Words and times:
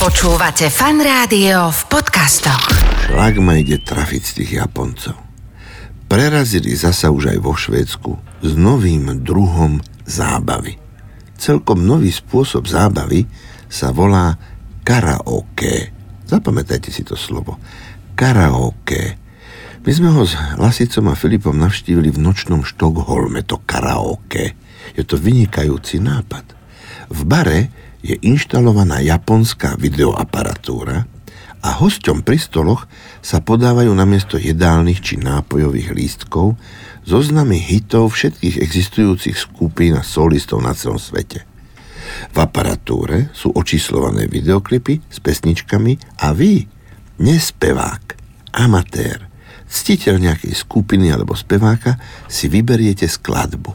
Počúvate 0.00 0.72
fan 0.72 0.96
rádio 0.96 1.68
v 1.68 1.80
podcastoch. 1.92 2.72
Šlak 3.04 3.36
ma 3.36 3.60
ide 3.60 3.76
trafiť 3.76 4.22
z 4.24 4.32
tých 4.32 4.50
Japoncov. 4.56 5.12
Prerazili 6.08 6.72
zasa 6.72 7.12
už 7.12 7.36
aj 7.36 7.38
vo 7.44 7.52
Švédsku 7.52 8.16
s 8.40 8.50
novým 8.56 9.20
druhom 9.20 9.76
zábavy. 10.08 10.80
Celkom 11.36 11.84
nový 11.84 12.08
spôsob 12.08 12.64
zábavy 12.64 13.28
sa 13.68 13.92
volá 13.92 14.40
karaoke. 14.88 15.92
Zapamätajte 16.24 16.88
si 16.88 17.04
to 17.04 17.12
slovo. 17.12 17.60
Karaoke. 18.16 19.20
My 19.84 19.92
sme 19.92 20.16
ho 20.16 20.24
s 20.24 20.32
Lasicom 20.56 21.12
a 21.12 21.14
Filipom 21.20 21.60
navštívili 21.60 22.08
v 22.08 22.24
nočnom 22.24 22.64
Štokholme, 22.64 23.44
to 23.44 23.60
karaoke. 23.68 24.56
Je 24.96 25.04
to 25.04 25.20
vynikajúci 25.20 26.00
nápad. 26.00 26.56
V 27.12 27.20
bare 27.28 27.89
je 28.00 28.16
inštalovaná 28.20 29.04
japonská 29.04 29.76
videoaparatúra 29.76 31.04
a 31.60 31.68
hosťom 31.76 32.24
pri 32.24 32.40
stoloch 32.40 32.88
sa 33.20 33.44
podávajú 33.44 33.92
namiesto 33.92 34.40
jedálnych 34.40 35.04
či 35.04 35.14
nápojových 35.20 35.92
lístkov 35.92 36.56
zoznamy 37.04 37.60
hitov 37.60 38.16
všetkých 38.16 38.60
existujúcich 38.64 39.36
skupín 39.36 39.96
a 39.96 40.04
solistov 40.04 40.64
na 40.64 40.72
celom 40.72 40.96
svete. 40.96 41.44
V 42.32 42.36
aparatúre 42.40 43.28
sú 43.36 43.52
očíslované 43.52 44.26
videoklipy 44.26 45.04
s 45.06 45.20
pesničkami 45.20 46.24
a 46.24 46.32
vy, 46.32 46.64
nespevák, 47.20 48.16
amatér, 48.56 49.28
ctiteľ 49.70 50.18
nejakej 50.18 50.56
skupiny 50.56 51.12
alebo 51.12 51.36
speváka, 51.36 52.00
si 52.26 52.50
vyberiete 52.50 53.06
skladbu. 53.06 53.70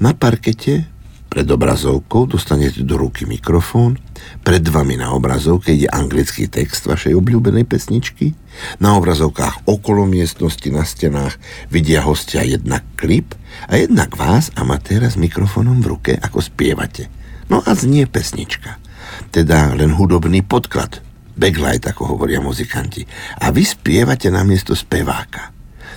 Na 0.00 0.14
parkete 0.14 0.88
pred 1.28 1.44
obrazovkou 1.44 2.24
dostanete 2.24 2.80
do 2.82 2.96
ruky 2.96 3.28
mikrofón, 3.28 4.00
pred 4.40 4.64
vami 4.64 4.96
na 4.96 5.12
obrazovke 5.12 5.76
ide 5.76 5.86
anglický 5.92 6.48
text 6.48 6.88
vašej 6.88 7.12
obľúbenej 7.14 7.68
pesničky, 7.68 8.32
na 8.80 8.96
obrazovkách 8.96 9.68
okolo 9.68 10.08
miestnosti 10.08 10.68
na 10.72 10.82
stenách 10.88 11.36
vidia 11.68 12.02
hostia 12.02 12.42
jednak 12.42 12.82
klip 12.96 13.36
a 13.68 13.76
jednak 13.76 14.16
vás, 14.16 14.48
amatéra, 14.56 15.12
s 15.12 15.20
mikrofónom 15.20 15.84
v 15.84 15.86
ruke, 15.94 16.12
ako 16.16 16.40
spievate. 16.40 17.12
No 17.52 17.60
a 17.64 17.70
znie 17.76 18.08
pesnička. 18.08 18.80
Teda 19.28 19.72
len 19.76 19.96
hudobný 19.96 20.44
podklad, 20.44 21.00
backlight, 21.36 21.84
ako 21.86 22.16
hovoria 22.16 22.40
muzikanti. 22.40 23.04
A 23.40 23.52
vy 23.52 23.64
spievate 23.64 24.28
namiesto 24.28 24.72
speváka, 24.72 25.52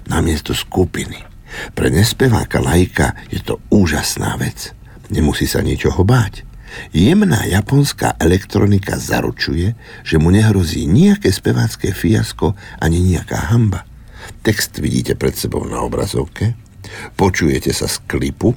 namiesto 0.08 0.56
skupiny. 0.56 1.24
Pre 1.76 1.88
nespeváka 1.92 2.64
lajka 2.64 3.28
je 3.28 3.44
to 3.44 3.60
úžasná 3.68 4.40
vec. 4.40 4.72
Nemusí 5.12 5.44
sa 5.44 5.60
ničoho 5.60 6.08
báť. 6.08 6.48
Jemná 6.96 7.44
japonská 7.44 8.16
elektronika 8.16 8.96
zaručuje, 8.96 9.76
že 10.08 10.16
mu 10.16 10.32
nehrozí 10.32 10.88
nejaké 10.88 11.28
spevácké 11.28 11.92
fiasko 11.92 12.56
ani 12.80 13.04
nejaká 13.04 13.52
hamba. 13.52 13.84
Text 14.40 14.80
vidíte 14.80 15.20
pred 15.20 15.36
sebou 15.36 15.68
na 15.68 15.84
obrazovke, 15.84 16.56
počujete 17.20 17.76
sa 17.76 17.92
z 17.92 18.00
klipu 18.08 18.56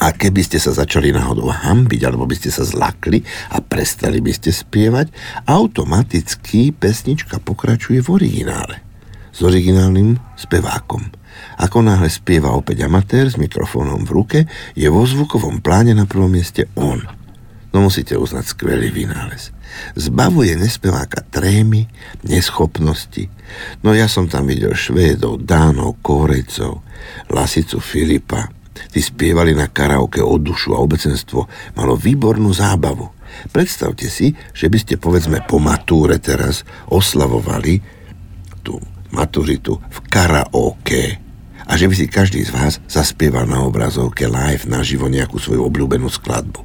a 0.00 0.10
keby 0.10 0.40
ste 0.40 0.56
sa 0.56 0.72
začali 0.72 1.12
náhodou 1.12 1.52
hambiť 1.52 2.00
alebo 2.08 2.24
by 2.24 2.34
ste 2.34 2.48
sa 2.48 2.64
zlakli 2.64 3.20
a 3.52 3.60
prestali 3.60 4.24
by 4.24 4.32
ste 4.32 4.50
spievať, 4.50 5.12
automaticky 5.44 6.72
pesnička 6.72 7.44
pokračuje 7.44 8.00
v 8.00 8.08
originále 8.08 8.76
s 9.34 9.42
originálnym 9.42 10.16
spevákom. 10.38 11.23
Ako 11.60 11.86
náhle 11.86 12.10
spieva 12.10 12.50
opäť 12.52 12.86
amatér 12.86 13.30
s 13.30 13.38
mikrofónom 13.38 14.02
v 14.02 14.10
ruke, 14.10 14.40
je 14.74 14.88
vo 14.90 15.06
zvukovom 15.06 15.62
pláne 15.62 15.94
na 15.94 16.06
prvom 16.06 16.30
mieste 16.30 16.66
on. 16.74 17.02
No 17.74 17.82
musíte 17.82 18.14
uznať 18.14 18.54
skvelý 18.54 18.94
vynález. 18.94 19.50
Zbavuje 19.98 20.54
nespeváka 20.54 21.26
trémy, 21.26 21.90
neschopnosti. 22.22 23.26
No 23.82 23.90
ja 23.90 24.06
som 24.06 24.30
tam 24.30 24.46
videl 24.46 24.78
Švédov, 24.78 25.42
Dánov, 25.42 25.98
Kórejcov, 25.98 26.86
Lasicu 27.34 27.82
Filipa. 27.82 28.46
Tí 28.94 29.02
spievali 29.02 29.58
na 29.58 29.66
karaoke 29.66 30.22
o 30.22 30.38
dušu 30.38 30.74
a 30.74 30.82
obecenstvo. 30.82 31.50
Malo 31.74 31.98
výbornú 31.98 32.54
zábavu. 32.54 33.10
Predstavte 33.50 34.06
si, 34.06 34.30
že 34.54 34.70
by 34.70 34.78
ste 34.78 34.94
povedzme 34.94 35.42
po 35.42 35.58
matúre 35.58 36.22
teraz 36.22 36.62
oslavovali 36.86 37.82
tú 38.62 38.78
maturitu 39.10 39.82
v 39.82 39.98
karaoke 40.06 41.23
a 41.74 41.78
že 41.78 41.90
by 41.90 41.94
si 41.98 42.06
každý 42.06 42.46
z 42.46 42.54
vás 42.54 42.78
zaspieval 42.86 43.50
na 43.50 43.58
obrazovke 43.66 44.30
live 44.30 44.62
naživo 44.70 45.10
nejakú 45.10 45.42
svoju 45.42 45.66
obľúbenú 45.66 46.06
skladbu. 46.06 46.62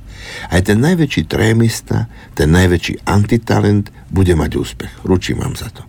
Aj 0.53 0.61
ten 0.61 0.77
najväčší 0.77 1.25
trémista, 1.25 2.05
ten 2.37 2.53
najväčší 2.53 3.09
antitalent 3.09 3.89
bude 4.13 4.37
mať 4.37 4.51
úspech. 4.53 4.93
Ručím 5.01 5.41
vám 5.41 5.57
za 5.57 5.73
to. 5.73 5.81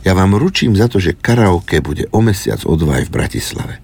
Ja 0.00 0.16
vám 0.16 0.40
ručím 0.40 0.72
za 0.72 0.88
to, 0.88 0.96
že 0.96 1.12
karaoke 1.12 1.84
bude 1.84 2.08
o 2.08 2.24
mesiac 2.24 2.64
o 2.64 2.72
dva 2.72 3.04
aj 3.04 3.12
v 3.12 3.14
Bratislave. 3.20 3.74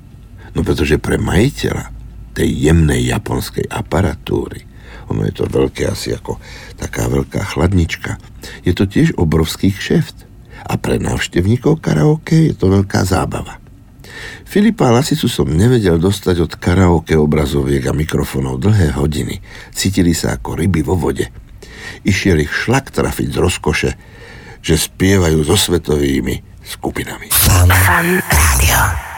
No 0.56 0.64
pretože 0.64 0.96
pre 0.96 1.20
majiteľa 1.20 1.92
tej 2.32 2.48
jemnej 2.48 3.04
japonskej 3.04 3.68
aparatúry, 3.68 4.64
ono 5.12 5.28
je 5.28 5.34
to 5.36 5.44
veľké 5.44 5.92
asi 5.92 6.16
ako 6.16 6.40
taká 6.80 7.04
veľká 7.04 7.52
chladnička, 7.52 8.16
je 8.64 8.72
to 8.72 8.88
tiež 8.88 9.12
obrovský 9.20 9.76
kšeft. 9.76 10.24
A 10.64 10.80
pre 10.80 10.96
návštevníkov 10.96 11.84
karaoke 11.84 12.48
je 12.48 12.56
to 12.56 12.72
veľká 12.72 13.04
zábava. 13.04 13.59
Filipa 14.46 14.90
Lasicu 14.90 15.30
som 15.30 15.46
nevedel 15.46 16.00
dostať 16.00 16.36
od 16.42 16.52
karaoke 16.58 17.14
obrazoviek 17.14 17.86
a 17.86 17.92
mikrofónov 17.94 18.58
dlhé 18.58 18.96
hodiny. 18.98 19.38
Cítili 19.70 20.16
sa 20.16 20.36
ako 20.36 20.58
ryby 20.58 20.82
vo 20.82 20.98
vode. 20.98 21.30
Išiel 22.02 22.42
ich 22.42 22.52
šlak 22.52 22.90
trafiť 22.90 23.28
z 23.30 23.36
rozkoše, 23.38 23.90
že 24.60 24.74
spievajú 24.76 25.40
so 25.44 25.56
svetovými 25.56 26.64
skupinami. 26.64 27.28
Fan, 27.30 28.20
rádio. 28.28 29.09